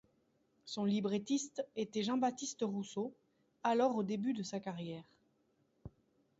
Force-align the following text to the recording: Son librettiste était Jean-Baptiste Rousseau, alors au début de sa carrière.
Son 0.65 0.85
librettiste 0.85 1.63
était 1.75 2.01
Jean-Baptiste 2.01 2.61
Rousseau, 2.63 3.13
alors 3.63 3.95
au 3.95 4.01
début 4.01 4.33
de 4.33 4.41
sa 4.41 4.59
carrière. 4.59 5.03